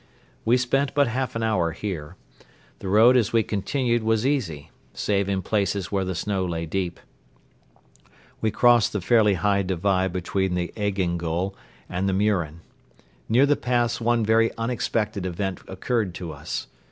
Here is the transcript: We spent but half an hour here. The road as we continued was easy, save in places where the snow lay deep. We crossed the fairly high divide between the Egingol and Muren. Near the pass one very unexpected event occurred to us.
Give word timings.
We 0.45 0.57
spent 0.57 0.95
but 0.95 1.07
half 1.07 1.35
an 1.35 1.43
hour 1.43 1.73
here. 1.73 2.15
The 2.79 2.87
road 2.89 3.15
as 3.15 3.31
we 3.33 3.43
continued 3.43 4.01
was 4.01 4.25
easy, 4.25 4.71
save 4.95 5.29
in 5.29 5.43
places 5.43 5.91
where 5.91 6.03
the 6.03 6.15
snow 6.15 6.43
lay 6.43 6.65
deep. 6.65 6.99
We 8.41 8.49
crossed 8.49 8.93
the 8.93 9.01
fairly 9.01 9.35
high 9.35 9.61
divide 9.61 10.11
between 10.11 10.55
the 10.55 10.73
Egingol 10.75 11.53
and 11.87 12.11
Muren. 12.17 12.61
Near 13.29 13.45
the 13.45 13.55
pass 13.55 14.01
one 14.01 14.25
very 14.25 14.49
unexpected 14.57 15.23
event 15.27 15.59
occurred 15.67 16.15
to 16.15 16.31
us. 16.33 16.65